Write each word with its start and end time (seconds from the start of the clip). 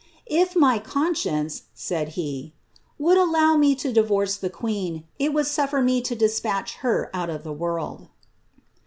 ^ 0.01 0.03
If 0.25 0.55
my 0.55 0.79
conscience," 0.79 1.65
said 1.75 2.07
^ 2.13 2.51
would 2.97 3.17
allow 3.19 3.55
me 3.55 3.75
to 3.75 3.93
divorce 3.93 4.35
the 4.35 4.49
queen, 4.49 5.03
it 5.19 5.31
would 5.31 5.45
sufler 5.45 5.83
me 5.83 6.01
to 6.01 6.15
Itch 6.15 6.77
her 6.77 7.11
out 7.13 7.29
of 7.29 7.43
the 7.43 7.53
world."' 7.53 8.07